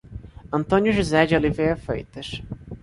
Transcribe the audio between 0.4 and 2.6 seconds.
Antônio José de Oliveira Freitas